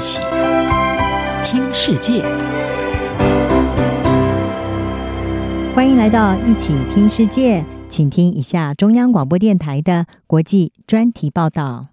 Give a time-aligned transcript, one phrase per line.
[0.00, 0.18] 起
[1.44, 2.22] 听世界，
[5.74, 11.88] 欢迎来到一起听世界，请听一下中央广播电台的国际专题报道。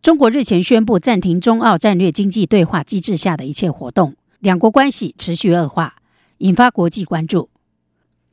[0.00, 5.96] 中国日前宣布暂停中澳战略经济对话机制下的一切活动，两国关系持续恶化，
[6.38, 7.50] 引发国际关注。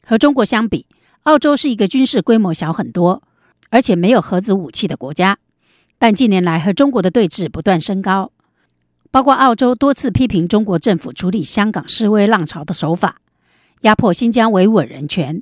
[0.07, 0.87] 和中国相比，
[1.23, 3.23] 澳洲是一个军事规模小很多，
[3.69, 5.39] 而且没有核子武器的国家。
[5.97, 8.31] 但近年来和中国的对峙不断升高，
[9.15, 13.21] 包括澳洲多次批评中国政府处理香港示威浪潮的手法，
[13.79, 15.41] 压迫新疆维吾尔人权。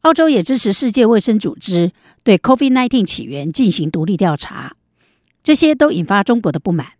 [0.00, 1.92] 澳洲也支持世界卫生组织
[2.22, 4.76] 对 COVID-19 起源进行独立调查，
[5.42, 6.92] 这些都引发中国的不满。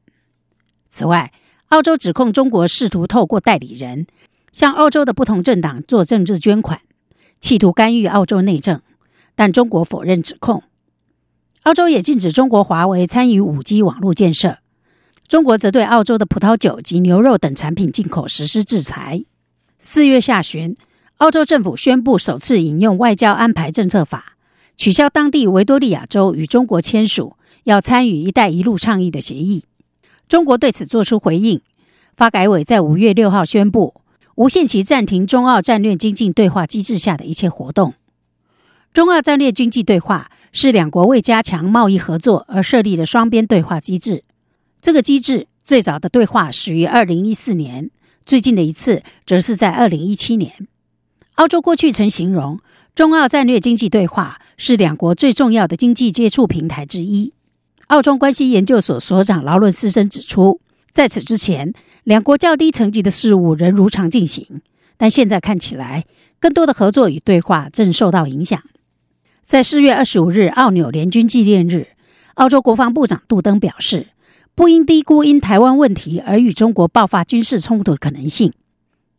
[0.91, 1.33] 此外，
[1.69, 4.07] 澳洲指控中国试图透过代理人
[4.53, 6.83] 向澳洲的不同政党做政治捐款。
[7.41, 8.83] 企图干预澳洲内政，
[9.35, 10.63] 但中国否认指控。
[11.63, 14.59] 澳洲也禁止中国华为参与五 G 网络建设。
[15.29, 19.25] 中国则对澳洲的葡萄酒及牛肉等产品进口实施制裁。
[19.79, 20.75] 四月下旬，
[21.19, 24.37] 澳洲政府宣布首次引用外交安排政策法，
[24.77, 29.65] 取消当地维多利亚州与中国签署要参与“一带一路”倡议的协议。
[30.29, 31.61] 中国对此作出回应。
[32.17, 34.01] 发改委在五月六号宣布。
[34.37, 37.95] 无限期暂停中澳战略经济对话机制下的一切活动。
[38.93, 44.25] 中澳战略经济对话是两国为加强贸易合作而设立的双边对话机制。
[44.83, 47.91] 这个机制最早的对话始于二零一四年，
[48.25, 50.69] 最近的一次则是在二零一七年。
[51.35, 52.61] 澳洲过去曾形容
[52.95, 57.33] 中澳战略经济对话是两国最重要的经济接触平台之一。
[57.89, 60.61] 澳中关系研究所所长劳伦斯森指出，
[60.93, 61.73] 在此之前，
[62.05, 64.63] 两国较低层级的事务仍如常进行，
[64.97, 66.07] 但现在看起来，
[66.41, 68.63] 更多的合作与对话正受到影响。
[69.45, 71.89] 在四月二十五日澳纽联军纪念日，
[72.35, 74.09] 澳洲国防部长杜登表示，
[74.57, 78.53] 不应低估因台湾问题而与中国爆发军事冲突的可能性。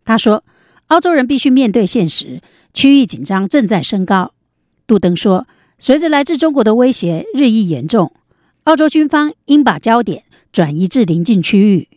[0.04, 0.44] 他说，
[0.88, 2.42] 澳洲人必须面对现实，
[2.74, 4.34] 区域紧张正在升高。
[4.88, 5.46] 杜登说，
[5.78, 8.14] 随着来自中国的威胁日益严重，
[8.64, 11.88] 澳洲军方应把焦点转移至邻近区域。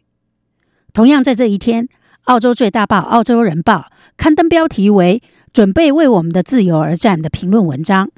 [0.92, 1.88] 同样在这一天，
[2.24, 3.76] 澳洲最大报《澳洲人报》
[4.18, 5.22] 刊登标题为
[5.54, 8.10] “准备为我们的自由而战”的评论文章，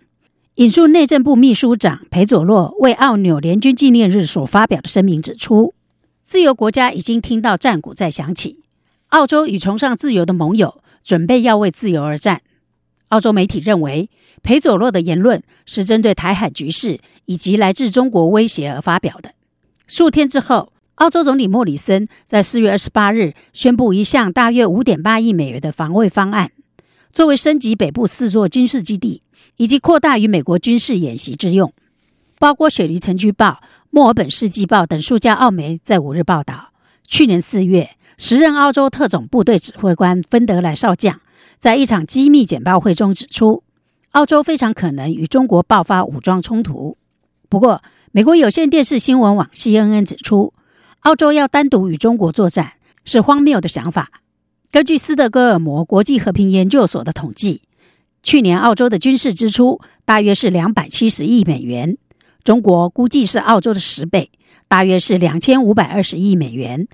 [0.57, 5.73] 引述内政部秘书长裴佐洛为澳纽联军纪念日所发表的声明指出
[6.27, 8.59] ：“自由国家已经听到战鼓在响起，
[9.09, 12.43] 澳洲与崇尚自由的盟友准备要为自由而战。”
[13.09, 14.11] 澳洲媒体认为，
[14.43, 19.33] 裴佐洛的言论是针对台海局势以及来自中国威胁而发表的。
[19.87, 20.71] 数天之后。
[20.97, 26.53] 澳洲总理莫里森在四月二十八日宣布一项大约五点八亿美元的防卫方案，
[27.13, 29.23] 作为升级北部四座军事基地
[29.57, 31.73] 以及扩大与美国军事演习之用。
[32.39, 33.47] 包括《雪梨城区报》、
[33.91, 36.71] 《墨尔本世纪报》等数家澳媒在五日报道，
[37.07, 41.21] 去年四月，时任澳洲特种部队指挥官芬德莱少将
[41.59, 43.63] 在一场机密简报会中指出，
[44.13, 46.97] 澳洲非常可能与中国爆发武装冲突。
[47.49, 50.55] 不过，美国有线电视新闻网 CNN 指出，
[51.01, 52.73] 澳洲要单独与中国作战
[53.05, 54.22] 是荒谬的想法。
[54.73, 57.61] 根据斯德哥尔摩国际和平研究所的统计，
[58.23, 61.99] 去年澳洲的军事支出大约是两百七十亿美元，
[62.43, 64.31] 中国估计是澳洲的十倍，
[64.69, 66.89] 大约是两千五百二十亿美元，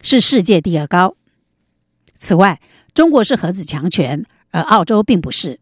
[0.00, 1.16] 是世界第二高。
[2.16, 2.62] 此外，
[2.94, 5.60] 中国是核子强权，而澳洲并不是。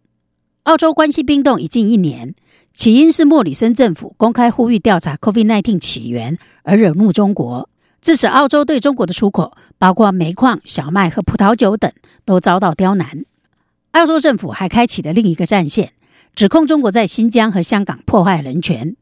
[0.62, 2.36] 澳洲关系冰冻已近一年，
[2.72, 7.68] 起因是莫里森政府公开呼吁调查 COVID-19 起源，而惹怒中国。
[8.06, 11.90] 致使澳洲对中国的出口，包括煤矿、小麦和葡萄酒等，
[12.24, 13.24] 都遭到刁难。
[13.90, 15.92] 澳洲政府还开启了另一个战线，
[16.32, 18.94] 指控中国在新疆和香港破坏人权。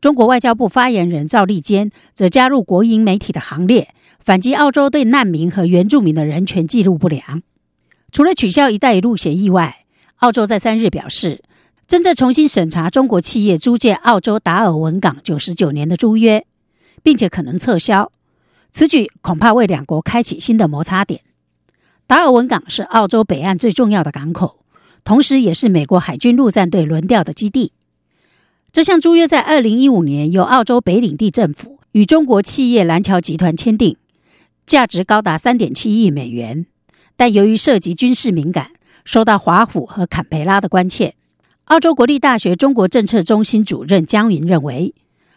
[0.00, 7.42] 中国外交部发言人赵立坚则加入国营媒体的行列，反击澳洲对难民和原住民的人权记录不良。
[8.12, 9.78] 除了取消“一带一路”协议外，
[10.18, 11.42] 澳洲在三日表示，
[11.88, 16.46] 正在重新审查中国企业租借澳洲达尔文港九十九年的租约，
[17.02, 18.12] 并且可能撤销。
[18.76, 21.22] 此举恐怕为两国开启新的摩擦点。
[22.06, 24.58] 达尔文港是澳洲北岸最重要的港口，
[25.02, 27.72] 同时也是美国海军陆战队轮调的基地。
[28.72, 33.96] 这项租约在二零一五年由澳洲北领地政府与中国企业蓝桥集团签订，
[34.66, 36.66] 价值高达三点七亿美元。
[37.16, 38.72] 但由于涉及军事敏感，
[39.06, 41.14] 受到华府和坎培拉的关切。
[41.64, 44.92] 澳洲国立大学中国政策中心主任江云认为，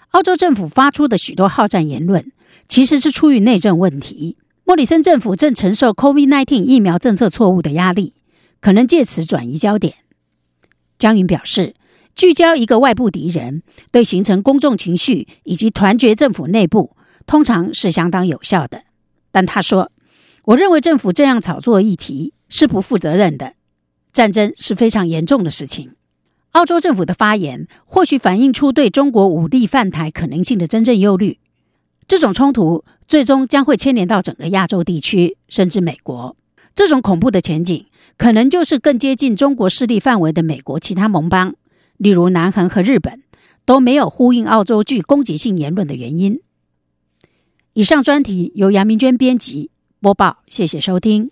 [0.10, 2.34] 澳洲政府发出的许多好战言论。
[2.70, 4.38] 其实是出于内政问题。
[4.64, 8.14] 莫里森政府正承受 COVID-19 疫苗政策错误的压力，
[8.62, 9.96] 可能借此转移焦点。
[11.00, 11.74] 江云表示，
[12.16, 16.96] 聚焦一个外部敌人，对形成公众情绪以及团结政府内部，
[17.26, 18.84] 通常是相当有效的。
[19.32, 19.92] 但他说
[20.46, 23.54] ：“我认为政府这样炒作议题是不负责任的。
[24.14, 25.96] 战争是非常严重的事情。”
[26.54, 31.40] 澳洲政府的发言或许反映出对中国武力犯台可能性的真正忧虑。
[32.10, 36.36] 这种冲突最终将会牵连到整个亚洲地区，甚至美国。
[36.74, 37.86] 这种恐怖的前景，
[38.18, 41.54] 可能就是更接近中国势力范围的美国其他盟邦，
[41.98, 43.22] 例如南韩和日本，
[43.64, 46.40] 都没有呼应澳洲具攻击性言论的原因。
[47.74, 49.70] 以上专题由杨明娟编辑
[50.02, 51.30] 播报，谢谢收听。